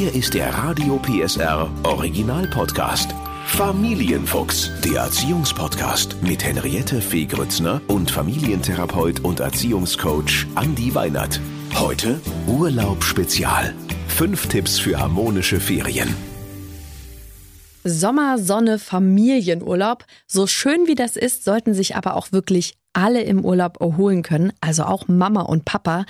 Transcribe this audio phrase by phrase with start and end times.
[0.00, 3.14] Hier ist der Radio PSR Original Podcast.
[3.44, 11.38] Familienfuchs, der Erziehungspodcast mit Henriette Fee Grützner und Familientherapeut und Erziehungscoach Andi Weinert.
[11.78, 13.74] Heute Urlaub Spezial.
[14.08, 16.16] Fünf Tipps für harmonische Ferien.
[17.84, 20.06] Sommer, Sonne, Familienurlaub.
[20.26, 24.50] So schön wie das ist, sollten sich aber auch wirklich alle im Urlaub erholen können,
[24.62, 26.06] also auch Mama und Papa.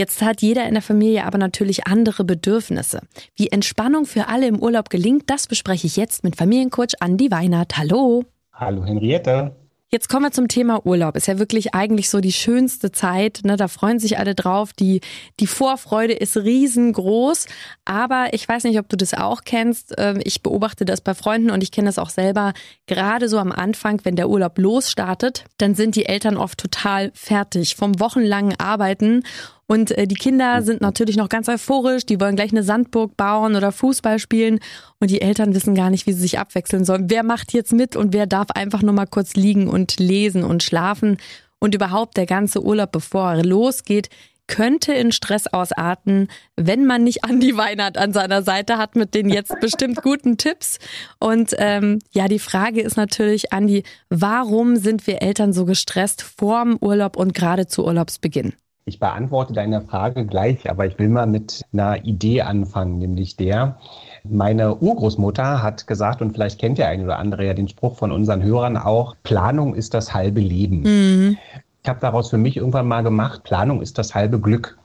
[0.00, 3.02] Jetzt hat jeder in der Familie aber natürlich andere Bedürfnisse.
[3.36, 7.76] Wie Entspannung für alle im Urlaub gelingt, das bespreche ich jetzt mit Familiencoach Andi Weinert.
[7.76, 8.24] Hallo.
[8.54, 9.54] Hallo Henriette.
[9.92, 11.16] Jetzt kommen wir zum Thema Urlaub.
[11.16, 13.40] Ist ja wirklich eigentlich so die schönste Zeit.
[13.42, 13.56] Ne?
[13.56, 14.72] Da freuen sich alle drauf.
[14.72, 15.00] Die,
[15.38, 17.46] die Vorfreude ist riesengroß.
[17.84, 19.94] Aber ich weiß nicht, ob du das auch kennst.
[19.98, 22.54] Ähm, ich beobachte das bei Freunden und ich kenne das auch selber.
[22.86, 27.74] Gerade so am Anfang, wenn der Urlaub losstartet, dann sind die Eltern oft total fertig
[27.74, 29.24] vom wochenlangen Arbeiten
[29.70, 33.54] und äh, die Kinder sind natürlich noch ganz euphorisch, die wollen gleich eine Sandburg bauen
[33.54, 34.58] oder Fußball spielen
[34.98, 37.08] und die Eltern wissen gar nicht, wie sie sich abwechseln sollen.
[37.08, 40.64] Wer macht jetzt mit und wer darf einfach nur mal kurz liegen und lesen und
[40.64, 41.18] schlafen?
[41.60, 44.08] Und überhaupt der ganze Urlaub, bevor er losgeht,
[44.48, 49.30] könnte in Stress ausarten, wenn man nicht Andi Weinert an seiner Seite hat mit den
[49.30, 50.80] jetzt bestimmt guten Tipps.
[51.20, 56.76] Und ähm, ja, die Frage ist natürlich, Andi, warum sind wir Eltern so gestresst vorm
[56.80, 58.54] Urlaub und gerade zu Urlaubsbeginn?
[58.86, 63.78] Ich beantworte deine Frage gleich, aber ich will mal mit einer Idee anfangen, nämlich der,
[64.24, 68.10] meine Urgroßmutter hat gesagt, und vielleicht kennt der eine oder andere ja den Spruch von
[68.10, 70.80] unseren Hörern auch, Planung ist das halbe Leben.
[70.82, 71.38] Mhm.
[71.82, 74.78] Ich habe daraus für mich irgendwann mal gemacht, Planung ist das halbe Glück.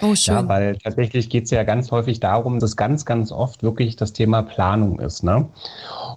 [0.00, 0.34] Oh, schön.
[0.34, 4.12] Ja, weil tatsächlich geht es ja ganz häufig darum, dass ganz, ganz oft wirklich das
[4.12, 5.24] Thema Planung ist.
[5.24, 5.48] Ne?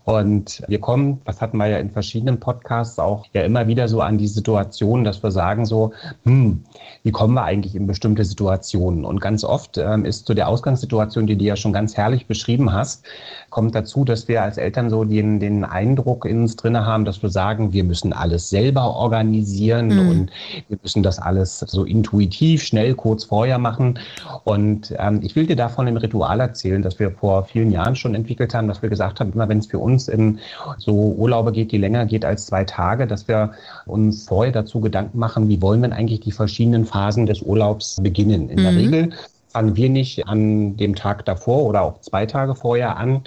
[0.04, 4.02] Und wir kommen, das hatten wir ja in verschiedenen Podcasts auch ja immer wieder so
[4.02, 5.92] an die Situation, dass wir sagen so,
[6.24, 6.64] hm,
[7.04, 9.06] wie kommen wir eigentlich in bestimmte Situationen?
[9.06, 12.74] Und ganz oft ähm, ist so der Ausgangssituation, die du ja schon ganz herrlich beschrieben
[12.74, 13.06] hast,
[13.50, 17.22] kommt dazu, dass wir als Eltern so den, den Eindruck in uns drinne haben, dass
[17.22, 20.10] wir sagen, wir müssen alles selber organisieren mhm.
[20.10, 20.32] und
[20.68, 24.00] wir müssen das alles so intuitiv, schnell, kurz vorher machen.
[24.44, 28.16] Und ähm, ich will dir davon im Ritual erzählen, das wir vor vielen Jahren schon
[28.16, 30.40] entwickelt haben, dass wir gesagt haben, immer wenn es für uns in
[30.78, 33.52] so Urlaube geht, die länger geht als zwei Tage, dass wir
[33.86, 38.50] uns vorher dazu Gedanken machen, wie wollen wir eigentlich die verschiedenen Phasen des Urlaubs beginnen.
[38.50, 38.64] In mhm.
[38.64, 39.10] der Regel
[39.52, 43.22] fangen wir nicht an dem Tag davor oder auch zwei Tage vorher an,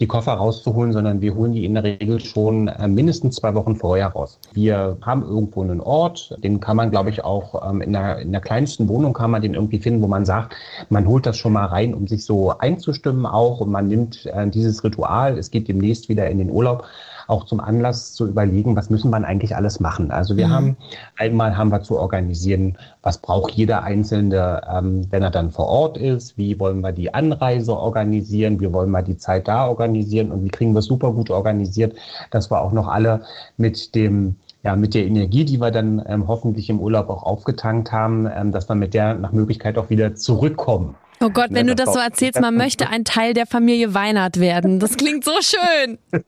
[0.00, 3.76] die Koffer rauszuholen, sondern wir holen die in der Regel schon äh, mindestens zwei Wochen
[3.76, 4.38] vorher raus.
[4.52, 8.32] Wir haben irgendwo einen Ort, den kann man, glaube ich, auch ähm, in, der, in
[8.32, 10.54] der kleinsten Wohnung kann man den irgendwie finden, wo man sagt,
[10.90, 14.48] man holt das schon mal rein, um sich so einzustimmen auch und man nimmt äh,
[14.48, 16.84] dieses Ritual, es geht demnächst wieder in den Urlaub,
[17.28, 20.10] auch zum Anlass zu überlegen, was müssen wir eigentlich alles machen.
[20.10, 20.52] Also wir mhm.
[20.52, 20.76] haben
[21.16, 25.98] einmal haben wir zu organisieren, was braucht jeder Einzelne, ähm, wenn er dann vor Ort
[25.98, 30.42] ist, wie wollen wir die Anreise organisieren, wie wollen wir die Zeit da organisieren und
[30.42, 31.94] wie kriegen wir es super gut organisiert,
[32.30, 33.20] dass wir auch noch alle
[33.56, 37.92] mit dem ja, mit der Energie, die wir dann ähm, hoffentlich im Urlaub auch aufgetankt
[37.92, 40.96] haben, ähm, dass wir mit der nach Möglichkeit auch wieder zurückkommen.
[41.20, 44.40] Oh Gott, wenn ne, du das so erzählst, man möchte ein Teil der Familie Weinert
[44.40, 44.80] werden.
[44.80, 45.98] Das klingt so schön.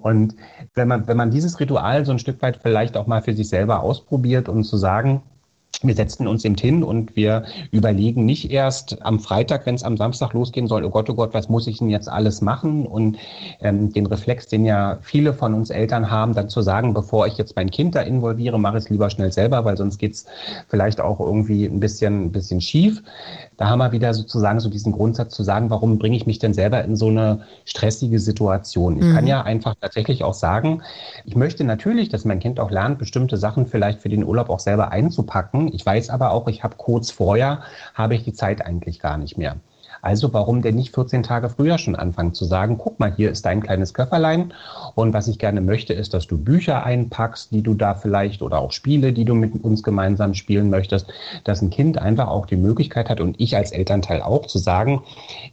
[0.00, 0.36] Und
[0.74, 3.48] wenn man, wenn man dieses Ritual so ein Stück weit vielleicht auch mal für sich
[3.48, 5.22] selber ausprobiert und zu sagen,
[5.82, 9.96] wir setzen uns eben hin und wir überlegen nicht erst am Freitag, wenn es am
[9.96, 12.86] Samstag losgehen soll, oh Gott, oh Gott, was muss ich denn jetzt alles machen?
[12.86, 13.16] Und
[13.60, 17.36] ähm, den Reflex, den ja viele von uns Eltern haben, dann zu sagen, bevor ich
[17.36, 20.26] jetzt mein Kind da involviere, mache ich es lieber schnell selber, weil sonst geht's
[20.68, 23.02] vielleicht auch irgendwie ein bisschen, ein bisschen schief.
[23.56, 26.54] Da haben wir wieder sozusagen so diesen Grundsatz zu sagen, warum bringe ich mich denn
[26.54, 28.98] selber in so eine stressige Situation?
[28.98, 29.14] Ich mhm.
[29.14, 30.82] kann ja einfach tatsächlich auch sagen,
[31.24, 34.58] ich möchte natürlich, dass mein Kind auch lernt, bestimmte Sachen vielleicht für den Urlaub auch
[34.58, 35.61] selber einzupacken.
[35.68, 37.62] Ich weiß aber auch, ich habe kurz vorher,
[37.94, 39.56] habe ich die Zeit eigentlich gar nicht mehr.
[40.02, 43.46] Also warum denn nicht 14 Tage früher schon anfangen zu sagen, guck mal, hier ist
[43.46, 44.52] dein kleines Köfferlein
[44.96, 48.58] und was ich gerne möchte, ist, dass du Bücher einpackst, die du da vielleicht oder
[48.58, 51.06] auch Spiele, die du mit uns gemeinsam spielen möchtest,
[51.44, 55.02] dass ein Kind einfach auch die Möglichkeit hat und ich als Elternteil auch zu sagen,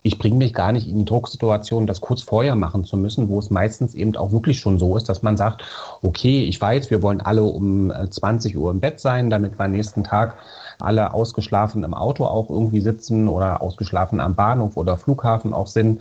[0.01, 3.38] ich bringe mich gar nicht in die Drucksituation, das kurz vorher machen zu müssen, wo
[3.38, 5.63] es meistens eben auch wirklich schon so ist, dass man sagt,
[6.02, 9.66] okay, ich weiß, wir wollen alle um 20 äh, Uhr im Bett sein, damit wir
[9.66, 10.38] am nächsten Tag
[10.80, 16.00] alle ausgeschlafen im Auto auch irgendwie sitzen oder ausgeschlafen am Bahnhof oder Flughafen auch sind.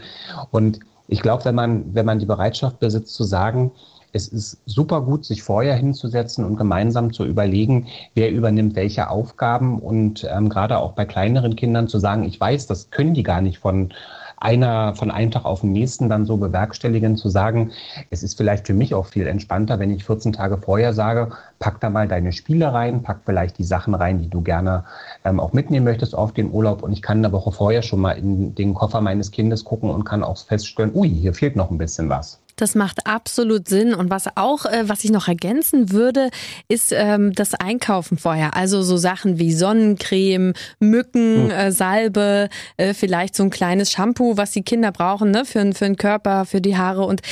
[0.52, 3.72] Und ich glaube, wenn man, wenn man die Bereitschaft besitzt zu sagen,
[4.12, 9.80] es ist super gut, sich vorher hinzusetzen und gemeinsam zu überlegen, wer übernimmt welche Aufgaben
[9.80, 13.40] und ähm, gerade auch bei kleineren Kindern zu sagen, ich weiß, das können die gar
[13.40, 13.92] nicht von
[14.40, 17.72] einer von einem Tag auf den nächsten dann so bewerkstelligen, zu sagen,
[18.10, 21.80] es ist vielleicht für mich auch viel entspannter, wenn ich 14 Tage vorher sage, pack
[21.80, 24.84] da mal deine Spiele rein, pack vielleicht die Sachen rein, die du gerne
[25.24, 28.12] ähm, auch mitnehmen möchtest auf den Urlaub und ich kann eine Woche vorher schon mal
[28.12, 31.78] in den Koffer meines Kindes gucken und kann auch feststellen, ui, hier fehlt noch ein
[31.78, 32.38] bisschen was.
[32.60, 33.94] Das macht absolut Sinn.
[33.94, 36.30] Und was auch, äh, was ich noch ergänzen würde,
[36.68, 38.54] ist ähm, das Einkaufen vorher.
[38.54, 41.50] Also so Sachen wie Sonnencreme, Mücken, hm.
[41.50, 45.84] äh, Salbe, äh, vielleicht so ein kleines Shampoo, was die Kinder brauchen, ne, für, für
[45.84, 47.04] den Körper, für die Haare.
[47.04, 47.22] Und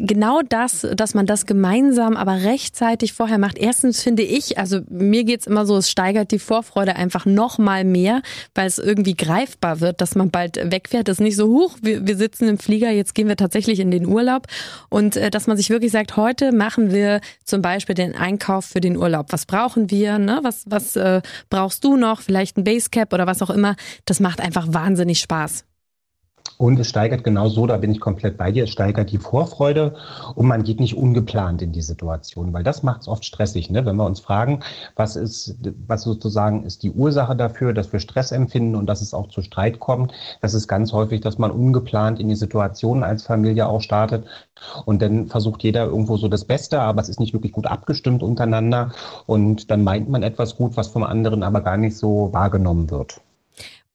[0.00, 3.58] genau das, dass man das gemeinsam, aber rechtzeitig vorher macht.
[3.58, 7.84] Erstens finde ich, also mir geht's immer so, es steigert die Vorfreude einfach noch mal
[7.84, 8.22] mehr,
[8.54, 11.08] weil es irgendwie greifbar wird, dass man bald wegfährt.
[11.08, 13.90] Das ist nicht so hoch, wir, wir sitzen im Flieger, jetzt gehen wir tatsächlich in
[13.90, 14.46] den Urlaub.
[14.88, 18.80] Und äh, dass man sich wirklich sagt, heute machen wir zum Beispiel den Einkauf für
[18.80, 19.26] den Urlaub.
[19.30, 20.18] Was brauchen wir?
[20.18, 20.40] Ne?
[20.42, 22.20] Was, was äh, brauchst du noch?
[22.20, 23.76] Vielleicht ein Basecap oder was auch immer.
[24.04, 25.64] Das macht einfach wahnsinnig Spaß.
[26.58, 29.94] Und es steigert genau so, da bin ich komplett bei dir, es steigert die Vorfreude
[30.34, 33.86] und man geht nicht ungeplant in die Situation, weil das macht es oft stressig, ne?
[33.86, 34.58] wenn wir uns fragen,
[34.96, 35.56] was ist,
[35.86, 39.40] was sozusagen ist die Ursache dafür, dass wir Stress empfinden und dass es auch zu
[39.40, 40.12] Streit kommt.
[40.40, 44.26] Das ist ganz häufig, dass man ungeplant in die Situation als Familie auch startet
[44.84, 48.24] und dann versucht jeder irgendwo so das Beste, aber es ist nicht wirklich gut abgestimmt
[48.24, 48.90] untereinander
[49.26, 53.20] und dann meint man etwas gut, was vom anderen aber gar nicht so wahrgenommen wird.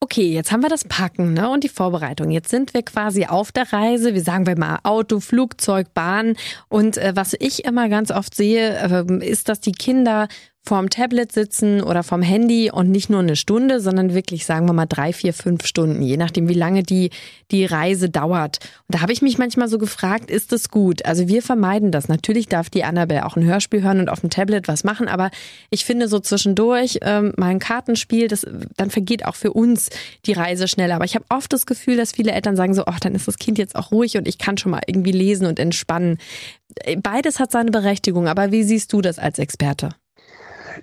[0.04, 2.30] Okay, jetzt haben wir das Packen ne, und die Vorbereitung.
[2.30, 4.12] Jetzt sind wir quasi auf der Reise.
[4.12, 6.36] Wir sagen wir mal Auto, Flugzeug, Bahn.
[6.68, 10.28] Und äh, was ich immer ganz oft sehe, äh, ist, dass die Kinder
[10.66, 14.72] vorm Tablet sitzen oder vom Handy und nicht nur eine Stunde, sondern wirklich, sagen wir
[14.72, 17.10] mal, drei, vier, fünf Stunden, je nachdem, wie lange die,
[17.50, 18.60] die Reise dauert.
[18.88, 21.04] Und da habe ich mich manchmal so gefragt, ist das gut?
[21.04, 22.08] Also wir vermeiden das.
[22.08, 25.30] Natürlich darf die Annabelle auch ein Hörspiel hören und auf dem Tablet was machen, aber
[25.68, 28.46] ich finde so zwischendurch ähm, mal ein Kartenspiel, das,
[28.78, 29.90] dann vergeht auch für uns
[30.24, 30.94] die Reise schneller.
[30.94, 33.36] Aber ich habe oft das Gefühl, dass viele Eltern sagen so, ach, dann ist das
[33.36, 36.16] Kind jetzt auch ruhig und ich kann schon mal irgendwie lesen und entspannen.
[37.02, 39.90] Beides hat seine Berechtigung, aber wie siehst du das als Experte?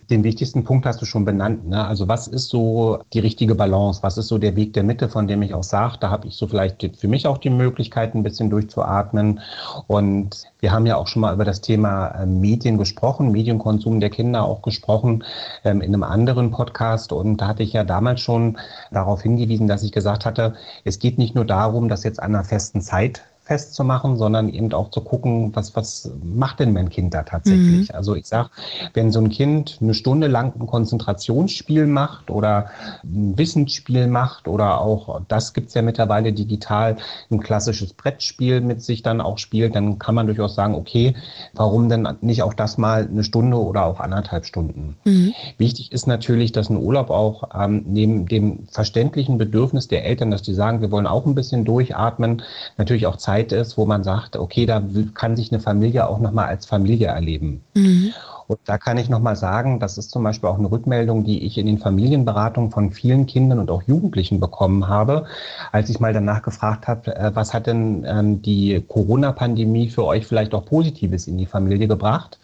[0.10, 1.68] Den wichtigsten Punkt hast du schon benannt.
[1.68, 1.86] Ne?
[1.86, 4.04] Also was ist so die richtige Balance?
[4.04, 6.36] Was ist so der Weg der Mitte, von dem ich auch sage, da habe ich
[6.36, 9.40] so vielleicht für mich auch die Möglichkeit, ein bisschen durchzuatmen.
[9.88, 14.10] Und wir haben ja auch schon mal über das Thema ähm, Medien gesprochen, Medienkonsum der
[14.10, 15.24] Kinder auch gesprochen
[15.64, 17.12] ähm, in einem anderen Podcast.
[17.12, 18.58] Und da hatte ich ja damals schon
[18.92, 20.54] darauf hingewiesen, dass ich gesagt hatte,
[20.84, 24.92] es geht nicht nur darum, dass jetzt an einer festen Zeit festzumachen, sondern eben auch
[24.92, 27.90] zu gucken, was, was macht denn mein Kind da tatsächlich?
[27.90, 27.96] Mhm.
[27.96, 28.50] Also ich sage,
[28.94, 32.68] wenn so ein Kind eine Stunde lang ein Konzentrationsspiel macht oder
[33.04, 36.98] ein Wissensspiel macht oder auch, das gibt's ja mittlerweile digital,
[37.32, 41.16] ein klassisches Brettspiel mit sich dann auch spielt, dann kann man durchaus sagen, okay,
[41.54, 44.98] warum denn nicht auch das mal eine Stunde oder auch anderthalb Stunden?
[45.04, 45.34] Mhm.
[45.58, 50.44] Wichtig ist natürlich, dass ein Urlaub auch ähm, neben dem verständlichen Bedürfnis der Eltern, dass
[50.44, 52.44] die sagen, wir wollen auch ein bisschen durchatmen,
[52.78, 54.84] natürlich auch Zeit Zeit ist, wo man sagt, okay, da
[55.14, 57.62] kann sich eine Familie auch nochmal als Familie erleben.
[57.76, 58.14] Mhm.
[58.48, 61.58] Und da kann ich nochmal sagen, das ist zum Beispiel auch eine Rückmeldung, die ich
[61.58, 65.26] in den Familienberatungen von vielen Kindern und auch Jugendlichen bekommen habe,
[65.72, 70.28] als ich mal danach gefragt habe, äh, was hat denn ähm, die Corona-Pandemie für euch
[70.28, 72.38] vielleicht auch Positives in die Familie gebracht?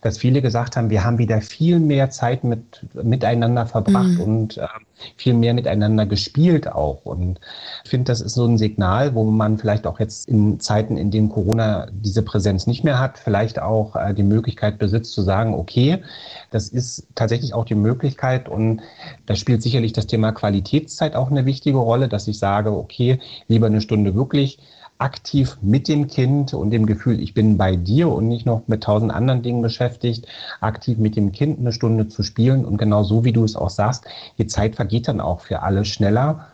[0.00, 4.20] Dass viele gesagt haben, wir haben wieder viel mehr Zeit mit, miteinander verbracht mhm.
[4.20, 4.66] und äh,
[5.16, 7.04] viel mehr miteinander gespielt auch.
[7.04, 7.40] Und
[7.84, 11.10] ich finde, das ist so ein Signal, wo man vielleicht auch jetzt in Zeiten, in
[11.10, 15.54] denen Corona diese Präsenz nicht mehr hat, vielleicht auch äh, die Möglichkeit besitzt zu sagen,
[15.54, 16.02] okay,
[16.50, 18.80] das ist tatsächlich auch die Möglichkeit und
[19.26, 23.18] da spielt sicherlich das Thema Qualitätszeit auch eine wichtige Rolle, dass ich sage, okay,
[23.48, 24.58] lieber eine Stunde wirklich
[24.98, 28.82] aktiv mit dem Kind und dem Gefühl, ich bin bei dir und nicht noch mit
[28.82, 30.26] tausend anderen Dingen beschäftigt,
[30.60, 32.64] aktiv mit dem Kind eine Stunde zu spielen.
[32.64, 34.06] Und genau so, wie du es auch sagst,
[34.38, 36.48] die Zeit vergeht dann auch für alle schneller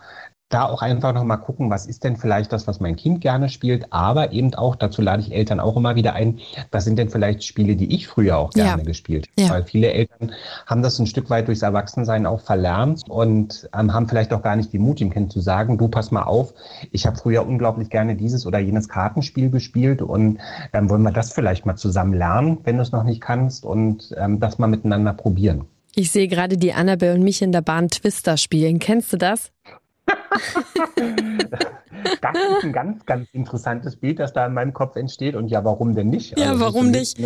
[0.54, 3.92] da auch einfach nochmal gucken, was ist denn vielleicht das, was mein Kind gerne spielt,
[3.92, 6.38] aber eben auch, dazu lade ich Eltern auch immer wieder ein,
[6.70, 8.86] was sind denn vielleicht Spiele, die ich früher auch gerne ja.
[8.86, 9.48] gespielt habe.
[9.48, 9.52] Ja.
[9.52, 10.32] Weil viele Eltern
[10.66, 14.54] haben das ein Stück weit durchs Erwachsensein auch verlernt und ähm, haben vielleicht auch gar
[14.54, 16.54] nicht die Mut, dem Kind zu sagen, du pass mal auf,
[16.92, 20.38] ich habe früher unglaublich gerne dieses oder jenes Kartenspiel gespielt und
[20.72, 24.14] ähm, wollen wir das vielleicht mal zusammen lernen, wenn du es noch nicht kannst und
[24.16, 25.64] ähm, das mal miteinander probieren.
[25.96, 28.78] Ich sehe gerade die Annabelle und mich in der Bahn Twister spielen.
[28.78, 29.50] Kennst du das?
[32.20, 35.36] Das ist ein ganz, ganz interessantes Bild, das da in meinem Kopf entsteht.
[35.36, 36.38] Und ja, warum denn nicht?
[36.38, 37.18] Ja, also warum nicht?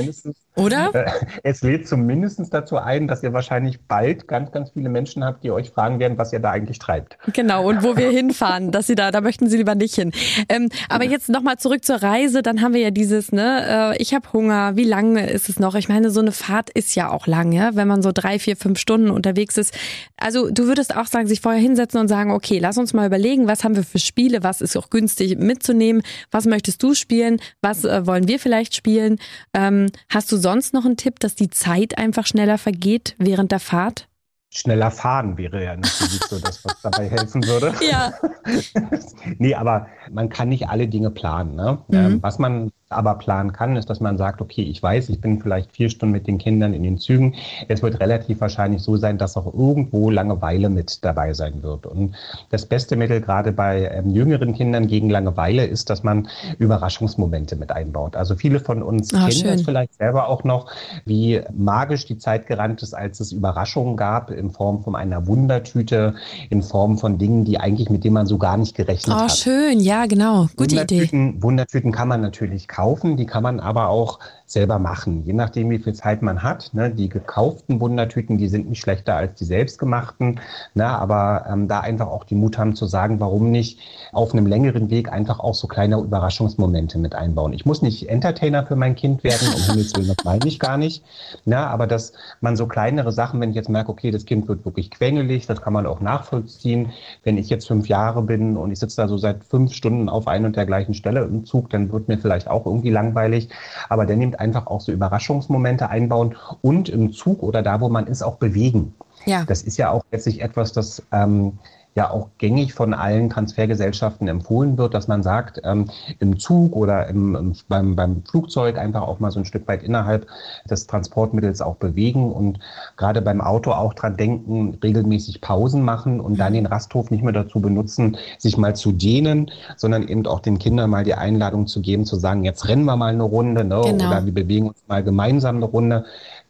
[0.55, 0.95] Oder?
[0.95, 1.11] Äh,
[1.43, 5.51] es lädt zumindest dazu ein, dass ihr wahrscheinlich bald ganz, ganz viele Menschen habt, die
[5.51, 7.19] euch fragen werden, was ihr da eigentlich treibt.
[7.33, 10.13] Genau, und wo wir hinfahren, dass sie da, da möchten sie lieber nicht hin.
[10.49, 14.15] Ähm, aber jetzt nochmal zurück zur Reise, dann haben wir ja dieses, ne, äh, ich
[14.15, 15.75] habe Hunger, wie lange ist es noch?
[15.75, 18.57] Ich meine, so eine Fahrt ist ja auch lang, ja, wenn man so drei, vier,
[18.57, 19.75] fünf Stunden unterwegs ist.
[20.17, 23.47] Also du würdest auch sagen, sich vorher hinsetzen und sagen, okay, lass uns mal überlegen,
[23.49, 27.85] was haben wir für Spiele, was ist auch günstig mitzunehmen, was möchtest du spielen, was
[27.85, 29.17] äh, wollen wir vielleicht spielen.
[29.55, 33.61] Ähm, hast du sonst noch einen Tipp, dass die Zeit einfach schneller vergeht während der
[33.61, 34.07] Fahrt?
[34.51, 37.73] Schneller fahren wäre ja natürlich so das, was dabei helfen würde.
[37.81, 38.13] Ja.
[39.39, 41.55] nee, aber man kann nicht alle Dinge planen.
[41.55, 41.79] Ne?
[41.89, 41.97] Mhm.
[41.97, 45.43] Ähm, was man aber planen kann, ist, dass man sagt, okay, ich weiß, ich bin
[45.43, 47.35] vielleicht vier Stunden mit den Kindern in den Zügen.
[47.69, 51.85] Es wird relativ wahrscheinlich so sein, dass auch irgendwo Langeweile mit dabei sein wird.
[51.85, 52.15] Und
[52.51, 56.29] das beste Mittel gerade bei ähm, jüngeren Kindern gegen Langeweile ist, dass man
[56.59, 58.17] Überraschungsmomente mit einbaut.
[58.17, 59.51] Also viele von uns oh, kennen schön.
[59.53, 60.71] das vielleicht selber auch noch,
[61.05, 66.15] wie magisch die Zeit gerannt ist, als es Überraschungen gab in Form von einer Wundertüte,
[66.49, 69.31] in Form von Dingen, die eigentlich mit denen man so gar nicht gerechnet oh, hat.
[69.31, 70.47] Oh, schön, ja, genau.
[70.57, 71.43] Gute Wundertüten, Idee.
[71.43, 74.21] Wundertüten kann man natürlich kaufen, die kann man aber auch
[74.51, 76.71] selber machen, je nachdem, wie viel Zeit man hat.
[76.73, 76.91] Ne?
[76.91, 80.41] Die gekauften Wundertüten, die sind nicht schlechter als die selbstgemachten,
[80.75, 80.87] ne?
[80.87, 83.79] aber ähm, da einfach auch die Mut haben zu sagen, warum nicht
[84.13, 87.53] auf einem längeren Weg einfach auch so kleine Überraschungsmomente mit einbauen.
[87.53, 90.79] Ich muss nicht Entertainer für mein Kind werden, um Himmels Willen, das meine ich gar
[90.79, 91.05] nicht.
[91.45, 91.59] Ne?
[91.59, 94.91] Aber dass man so kleinere Sachen, wenn ich jetzt merke, okay, das Kind wird wirklich
[94.91, 96.93] quengelig, das kann man auch nachvollziehen.
[97.23, 100.27] Wenn ich jetzt fünf Jahre bin und ich sitze da so seit fünf Stunden auf
[100.27, 103.51] ein und der gleichen Stelle im Zug, dann wird mir vielleicht auch irgendwie langweilig.
[103.91, 108.07] Aber der nimmt einfach auch so Überraschungsmomente einbauen und im Zug oder da, wo man
[108.07, 108.95] ist, auch bewegen.
[109.27, 109.45] Ja.
[109.45, 111.59] Das ist ja auch letztlich etwas, das ähm,
[111.99, 115.91] ja auch gängig von allen Transfergesellschaften empfohlen wird, dass man sagt, ähm,
[116.21, 119.83] im Zug oder im, im, beim, beim Flugzeug einfach auch mal so ein Stück weit
[119.83, 120.29] innerhalb
[120.71, 122.61] des Transportmittels auch bewegen und
[122.97, 127.33] gerade beim Auto auch dran denken, regelmäßig Pausen machen und dann den Rasthof nicht mehr
[127.33, 131.81] dazu benutzen, sich mal zu dehnen, sondern eben auch den Kindern mal die Einladung zu
[131.83, 133.81] geben, zu sagen, jetzt rennen wir mal eine Runde ne?
[133.85, 134.07] Genau.
[134.07, 136.05] oder wir bewegen uns mal gemeinsam eine Runde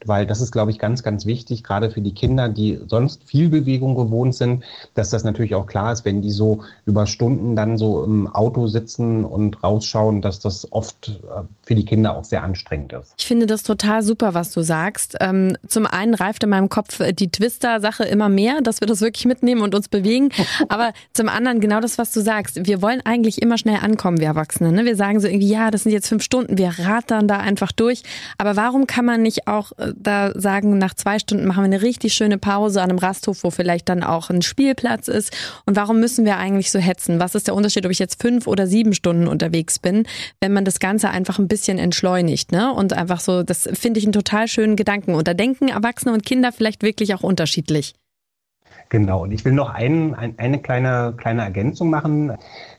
[0.04, 3.48] weil das ist, glaube ich, ganz, ganz wichtig, gerade für die Kinder, die sonst viel
[3.48, 4.64] Bewegung gewohnt sind,
[4.94, 8.66] dass das natürlich auch klar ist, wenn die so über Stunden dann so im Auto
[8.66, 13.14] sitzen und rausschauen, dass das oft äh, für die Kinder auch sehr anstrengend ist.
[13.18, 15.16] Ich finde das total super, was du sagst.
[15.20, 19.26] Ähm, zum einen reift in meinem Kopf die Twister-Sache immer mehr, dass wir das wirklich
[19.26, 20.30] mitnehmen und uns bewegen.
[20.68, 22.66] Aber zum anderen genau das, was du sagst.
[22.66, 24.72] Wir wollen eigentlich immer schnell ankommen, wir Erwachsene.
[24.72, 24.84] Ne?
[24.84, 28.02] Wir sagen so irgendwie, ja, das sind jetzt fünf Stunden, wir rattern da einfach durch.
[28.36, 31.82] Aber warum kann man nicht auch äh, da sagen, nach zwei Stunden machen wir eine
[31.82, 35.27] richtig schöne Pause an einem Rasthof, wo vielleicht dann auch ein Spielplatz ist.
[35.66, 37.20] Und warum müssen wir eigentlich so hetzen?
[37.20, 40.04] Was ist der Unterschied, ob ich jetzt fünf oder sieben Stunden unterwegs bin,
[40.40, 42.72] wenn man das Ganze einfach ein bisschen entschleunigt, ne?
[42.72, 45.14] Und einfach so, das finde ich einen total schönen Gedanken.
[45.14, 47.94] Und da denken Erwachsene und Kinder vielleicht wirklich auch unterschiedlich.
[48.90, 52.32] Genau, und ich will noch ein, ein, eine kleine, kleine Ergänzung machen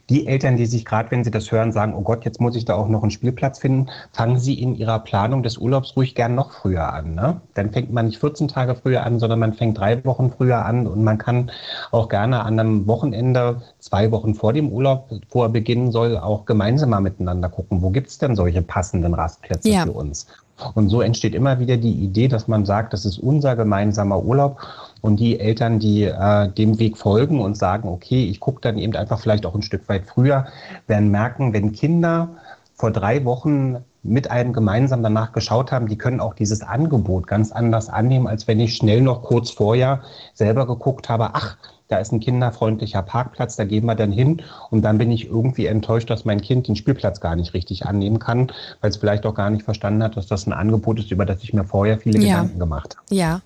[0.09, 2.65] die Eltern, die sich gerade, wenn sie das hören, sagen, oh Gott, jetzt muss ich
[2.65, 6.35] da auch noch einen Spielplatz finden, fangen sie in ihrer Planung des Urlaubs ruhig gern
[6.35, 7.15] noch früher an.
[7.15, 7.41] Ne?
[7.53, 10.87] Dann fängt man nicht 14 Tage früher an, sondern man fängt drei Wochen früher an
[10.87, 11.51] und man kann
[11.91, 16.45] auch gerne an einem Wochenende, zwei Wochen vor dem Urlaub, vor er beginnen soll, auch
[16.45, 19.83] gemeinsam mal miteinander gucken, wo gibt's denn solche passenden Rastplätze ja.
[19.83, 20.27] für uns.
[20.73, 24.59] Und so entsteht immer wieder die Idee, dass man sagt, das ist unser gemeinsamer Urlaub.
[25.01, 28.95] Und die Eltern, die äh, dem Weg folgen und sagen, okay, ich gucke dann eben
[28.95, 30.47] einfach vielleicht auch ein Stück weit früher,
[30.87, 32.29] werden merken, wenn Kinder
[32.75, 37.51] vor drei Wochen mit einem gemeinsam danach geschaut haben, die können auch dieses Angebot ganz
[37.51, 40.01] anders annehmen, als wenn ich schnell noch kurz vorher
[40.33, 41.57] selber geguckt habe, ach,
[41.89, 45.65] da ist ein kinderfreundlicher Parkplatz, da gehen wir dann hin und dann bin ich irgendwie
[45.65, 49.33] enttäuscht, dass mein Kind den Spielplatz gar nicht richtig annehmen kann, weil es vielleicht auch
[49.33, 52.19] gar nicht verstanden hat, dass das ein Angebot ist, über das ich mir vorher viele
[52.19, 52.41] ja.
[52.41, 53.15] Gedanken gemacht habe.
[53.15, 53.41] Ja.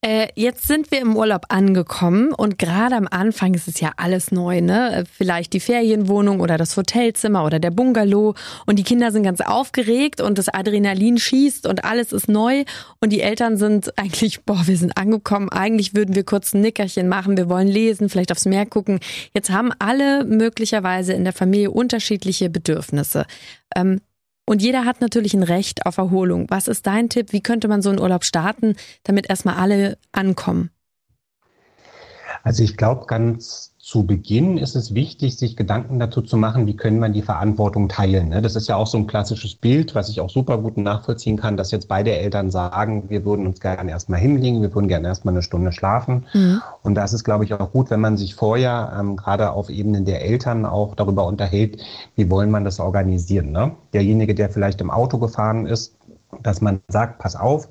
[0.00, 4.30] Äh, jetzt sind wir im Urlaub angekommen und gerade am Anfang ist es ja alles
[4.30, 5.02] neu, ne?
[5.12, 8.34] Vielleicht die Ferienwohnung oder das Hotelzimmer oder der Bungalow
[8.66, 12.62] und die Kinder sind ganz aufgeregt und das Adrenalin schießt und alles ist neu
[13.00, 17.08] und die Eltern sind eigentlich, boah, wir sind angekommen, eigentlich würden wir kurz ein Nickerchen
[17.08, 19.00] machen, wir wollen lesen, vielleicht aufs Meer gucken.
[19.34, 23.26] Jetzt haben alle möglicherweise in der Familie unterschiedliche Bedürfnisse.
[23.74, 24.00] Ähm,
[24.48, 26.46] und jeder hat natürlich ein Recht auf Erholung.
[26.48, 27.32] Was ist dein Tipp?
[27.34, 30.70] Wie könnte man so einen Urlaub starten, damit erstmal alle ankommen?
[32.44, 36.76] Also ich glaube, ganz zu Beginn ist es wichtig, sich Gedanken dazu zu machen, wie
[36.76, 38.28] können wir die Verantwortung teilen.
[38.28, 38.42] Ne?
[38.42, 41.56] Das ist ja auch so ein klassisches Bild, was ich auch super gut nachvollziehen kann,
[41.56, 45.32] dass jetzt beide Eltern sagen, wir würden uns gerne erstmal hinlegen, wir würden gerne erstmal
[45.32, 46.26] eine Stunde schlafen.
[46.34, 46.60] Mhm.
[46.82, 50.04] Und da ist glaube ich, auch gut, wenn man sich vorher ähm, gerade auf Ebenen
[50.04, 51.80] der Eltern auch darüber unterhält,
[52.14, 53.52] wie wollen man das organisieren.
[53.52, 53.72] Ne?
[53.94, 55.96] Derjenige, der vielleicht im Auto gefahren ist,
[56.42, 57.70] dass man sagt, pass auf,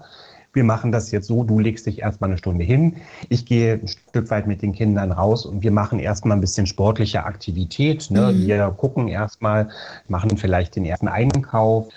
[0.57, 2.97] wir machen das jetzt so, du legst dich erstmal eine Stunde hin,
[3.29, 6.65] ich gehe ein Stück weit mit den Kindern raus und wir machen erstmal ein bisschen
[6.65, 8.09] sportliche Aktivität.
[8.09, 8.33] Ne?
[8.33, 8.47] Mhm.
[8.47, 9.69] Wir gucken erstmal,
[10.07, 11.87] machen vielleicht den ersten Einkauf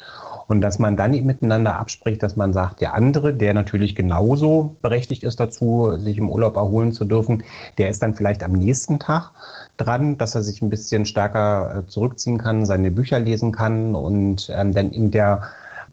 [0.50, 5.22] Und dass man dann miteinander abspricht, dass man sagt, der andere, der natürlich genauso berechtigt
[5.22, 7.44] ist dazu, sich im Urlaub erholen zu dürfen,
[7.78, 9.30] der ist dann vielleicht am nächsten Tag
[9.76, 14.50] dran, dass er sich ein bisschen stärker äh, zurückziehen kann, seine Bücher lesen kann und
[14.52, 15.42] ähm, dann in der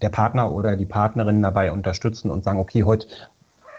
[0.01, 3.07] der Partner oder die Partnerin dabei unterstützen und sagen, okay, heute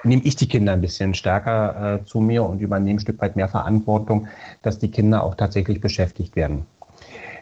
[0.04, 3.36] nehme ich die Kinder ein bisschen stärker äh, zu mir und übernehme ein Stück weit
[3.36, 4.28] mehr Verantwortung,
[4.62, 6.66] dass die Kinder auch tatsächlich beschäftigt werden.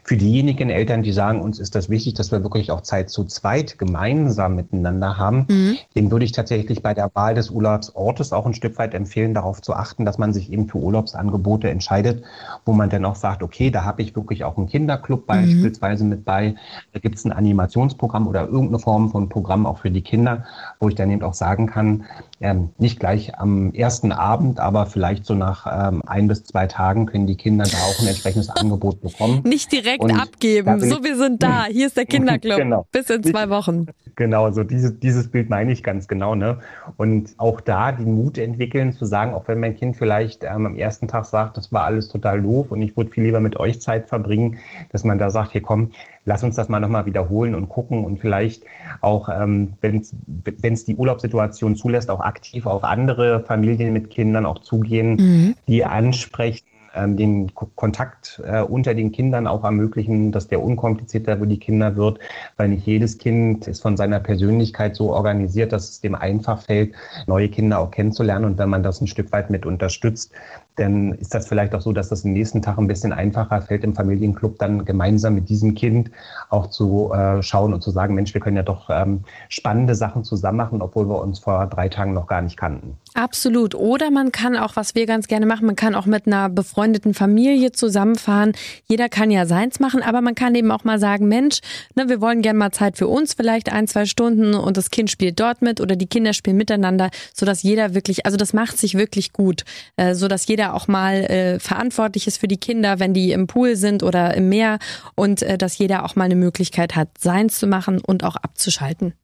[0.07, 3.25] Für diejenigen Eltern, die sagen, uns ist das wichtig, dass wir wirklich auch Zeit zu
[3.25, 5.79] zweit gemeinsam miteinander haben, mhm.
[5.97, 9.61] denen würde ich tatsächlich bei der Wahl des Urlaubsortes auch ein Stück weit empfehlen, darauf
[9.63, 12.23] zu achten, dass man sich eben für Urlaubsangebote entscheidet,
[12.65, 15.27] wo man dann auch sagt, okay, da habe ich wirklich auch einen Kinderclub mhm.
[15.27, 16.55] beispielsweise mit bei,
[16.93, 20.45] da gibt es ein Animationsprogramm oder irgendeine Form von Programm auch für die Kinder,
[20.79, 22.05] wo ich dann eben auch sagen kann,
[22.41, 27.07] ähm, nicht gleich am ersten Abend, aber vielleicht so nach ähm, ein bis zwei Tagen
[27.07, 29.43] können die Kinder da auch ein entsprechendes Angebot bekommen.
[29.43, 30.81] Nicht direkt direkt und abgeben.
[30.81, 31.65] So, wir sind da.
[31.71, 32.59] Hier ist der Kinderclub.
[32.59, 32.87] Genau.
[32.93, 33.87] Bis in zwei Wochen.
[34.17, 36.35] Genau, so dieses, dieses Bild meine ich ganz genau.
[36.35, 36.59] Ne?
[36.97, 40.77] Und auch da den Mut entwickeln, zu sagen, auch wenn mein Kind vielleicht ähm, am
[40.77, 43.81] ersten Tag sagt, das war alles total doof und ich würde viel lieber mit euch
[43.83, 44.59] Zeit verbringen,
[44.91, 45.91] dass man da sagt, hier komm,
[46.25, 48.65] lass uns das mal nochmal wiederholen und gucken und vielleicht
[49.03, 54.61] auch, ähm, wenn es die Urlaubssituation zulässt, auch aktiv auf andere Familien mit Kindern auch
[54.61, 55.55] zugehen, mhm.
[55.69, 56.65] die ansprechen
[56.97, 61.59] ähm, den K Kontakt äh, unter den Kindern auch ermöglichen, dass der unkomplizierter für die
[61.59, 62.19] Kinder wird,
[62.57, 66.95] weil nicht jedes Kind ist von seiner Persönlichkeit so organisiert, dass es dem einfach fällt,
[67.27, 68.45] neue Kinder auch kennenzulernen.
[68.45, 70.33] Und wenn man das ein Stück weit mit unterstützt,
[70.77, 73.83] dann ist das vielleicht auch so, dass das am nächsten Tag ein bisschen einfacher fällt,
[73.85, 76.11] im Familienclub dann gemeinsam mit diesem Kind
[76.51, 80.23] auch zu äh, schauen und zu sagen, Mensch, wir können ja doch ähm, spannende Sachen
[80.23, 82.97] zusammen machen, obwohl wir uns vor drei Tagen noch gar nicht kannten.
[83.15, 83.75] Absolut.
[83.75, 87.15] Oder man kann auch, was wir ganz gerne machen, man kann auch mit einer befreundeten
[87.15, 88.53] Familie zusammenfahren.
[88.87, 91.61] Jeder kann ja seins machen, aber man kann eben auch mal sagen, Mensch,
[91.95, 95.11] ne, wir wollen gerne mal Zeit für uns, vielleicht ein, zwei Stunden und das Kind
[95.11, 98.97] spielt dort mit oder die Kinder spielen miteinander, sodass jeder wirklich, also das macht sich
[98.97, 99.65] wirklich gut,
[99.97, 103.77] äh, sodass jeder auch mal äh, verantwortlich ist für die Kinder, wenn die im Pool
[103.77, 104.79] sind oder im Meer
[105.15, 109.15] und äh, dass jeder auch mal eine Möglichkeit hat, seins zu machen und auch abzuschalten.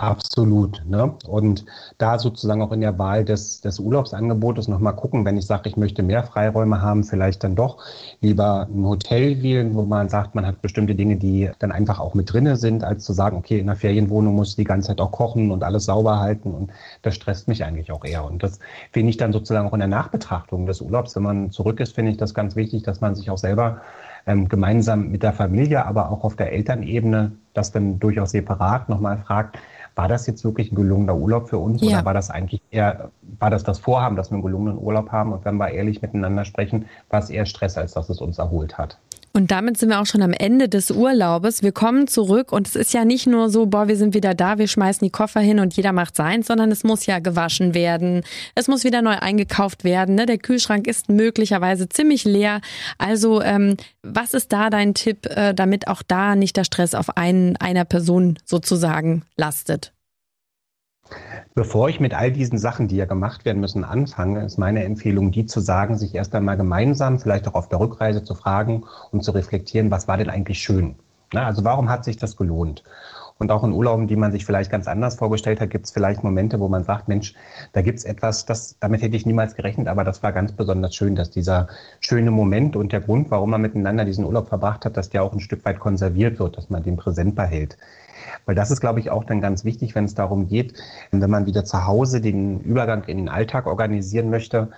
[0.00, 0.82] Absolut.
[0.88, 1.12] Ne?
[1.28, 1.66] Und
[1.98, 5.76] da sozusagen auch in der Wahl des, des Urlaubsangebotes nochmal gucken, wenn ich sage, ich
[5.76, 7.84] möchte mehr Freiräume haben, vielleicht dann doch
[8.22, 12.14] lieber ein Hotel wählen, wo man sagt, man hat bestimmte Dinge, die dann einfach auch
[12.14, 15.02] mit drinne sind, als zu sagen, okay, in einer Ferienwohnung muss ich die ganze Zeit
[15.02, 16.54] auch kochen und alles sauber halten.
[16.54, 16.70] Und
[17.02, 18.24] das stresst mich eigentlich auch eher.
[18.24, 18.58] Und das
[18.92, 22.12] finde ich dann sozusagen auch in der Nachbetrachtung des Urlaubs, wenn man zurück ist, finde
[22.12, 23.82] ich das ganz wichtig, dass man sich auch selber
[24.26, 29.18] ähm, gemeinsam mit der Familie, aber auch auf der Elternebene das dann durchaus separat nochmal
[29.18, 29.58] fragt,
[30.00, 31.88] war das jetzt wirklich ein gelungener Urlaub für uns ja.
[31.88, 35.34] oder war das eigentlich eher, war das das Vorhaben, dass wir einen gelungenen Urlaub haben
[35.34, 38.78] und wenn wir ehrlich miteinander sprechen, war es eher Stress, als dass es uns erholt
[38.78, 38.96] hat.
[39.32, 41.62] Und damit sind wir auch schon am Ende des Urlaubes.
[41.62, 44.58] Wir kommen zurück und es ist ja nicht nur so, boah, wir sind wieder da,
[44.58, 48.22] wir schmeißen die Koffer hin und jeder macht seins, sondern es muss ja gewaschen werden.
[48.56, 50.16] Es muss wieder neu eingekauft werden.
[50.16, 50.26] Ne?
[50.26, 52.60] Der Kühlschrank ist möglicherweise ziemlich leer.
[52.98, 57.16] Also ähm, was ist da dein Tipp, äh, damit auch da nicht der Stress auf
[57.16, 59.92] einen, einer Person sozusagen lastet?
[61.54, 65.30] Bevor ich mit all diesen Sachen, die ja gemacht werden müssen, anfange, ist meine Empfehlung,
[65.32, 69.24] die zu sagen, sich erst einmal gemeinsam, vielleicht auch auf der Rückreise zu fragen und
[69.24, 70.96] zu reflektieren, was war denn eigentlich schön?
[71.32, 72.82] Na, also warum hat sich das gelohnt?
[73.40, 76.22] Und auch in Urlauben, die man sich vielleicht ganz anders vorgestellt hat, gibt es vielleicht
[76.22, 77.34] Momente, wo man sagt, Mensch,
[77.72, 80.94] da gibt es etwas, das, damit hätte ich niemals gerechnet, aber das war ganz besonders
[80.94, 81.68] schön, dass dieser
[82.00, 85.32] schöne Moment und der Grund, warum man miteinander diesen Urlaub verbracht hat, dass der auch
[85.32, 87.78] ein Stück weit konserviert wird, dass man den präsent behält.
[88.46, 90.74] Weil das ist, glaube ich, auch dann ganz wichtig, wenn es darum geht,
[91.10, 94.70] wenn man wieder zu Hause den Übergang in den Alltag organisieren möchte.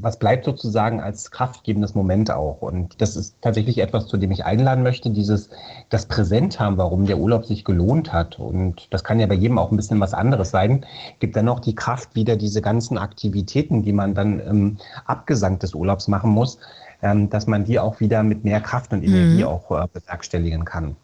[0.00, 2.62] Was bleibt sozusagen als kraftgebendes Moment auch?
[2.62, 5.50] Und das ist tatsächlich etwas, zu dem ich einladen möchte, dieses,
[5.88, 8.38] das Präsent haben, warum der Urlaub sich gelohnt hat.
[8.38, 10.86] Und das kann ja bei jedem auch ein bisschen was anderes sein.
[11.18, 15.74] Gibt dann noch die Kraft, wieder diese ganzen Aktivitäten, die man dann im Abgesang des
[15.74, 16.58] Urlaubs machen muss,
[17.02, 19.48] ähm, dass man die auch wieder mit mehr Kraft und Energie mhm.
[19.48, 20.96] auch äh, bewerkstelligen kann.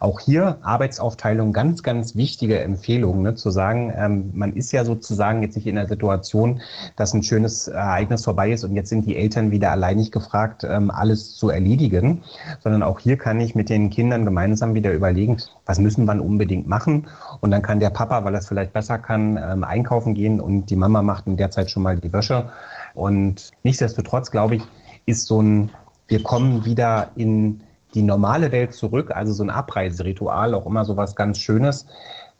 [0.00, 5.42] Auch hier Arbeitsaufteilung, ganz, ganz wichtige Empfehlung, ne, zu sagen, ähm, man ist ja sozusagen
[5.42, 6.60] jetzt nicht in der Situation,
[6.96, 10.90] dass ein schönes Ereignis vorbei ist und jetzt sind die Eltern wieder alleinig gefragt, ähm,
[10.90, 12.22] alles zu erledigen,
[12.60, 16.66] sondern auch hier kann ich mit den Kindern gemeinsam wieder überlegen, was müssen wir unbedingt
[16.66, 17.08] machen?
[17.40, 20.66] Und dann kann der Papa, weil er es vielleicht besser kann, ähm, einkaufen gehen und
[20.66, 22.50] die Mama macht in der Zeit schon mal die Wäsche.
[22.94, 24.62] Und nichtsdestotrotz, glaube ich,
[25.06, 25.70] ist so ein,
[26.08, 27.60] wir kommen wieder in
[27.94, 31.86] die normale Welt zurück, also so ein Abreiseritual, auch immer so was ganz Schönes,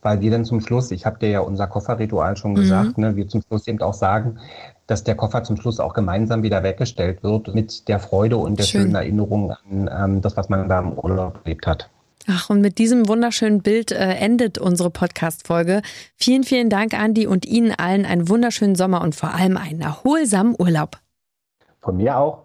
[0.02, 2.56] weil wir dann zum Schluss, ich habe dir ja unser Kofferritual schon mhm.
[2.56, 4.38] gesagt, ne, wir zum Schluss eben auch sagen,
[4.86, 8.64] dass der Koffer zum Schluss auch gemeinsam wieder weggestellt wird mit der Freude und der
[8.64, 8.82] Schön.
[8.82, 11.88] schönen Erinnerung an ähm, das, was man da im Urlaub erlebt hat.
[12.28, 15.82] Ach, und mit diesem wunderschönen Bild äh, endet unsere Podcast-Folge.
[16.16, 20.54] Vielen, vielen Dank, Andi, und Ihnen allen einen wunderschönen Sommer und vor allem einen erholsamen
[20.58, 20.98] Urlaub.
[21.80, 22.44] Von mir auch.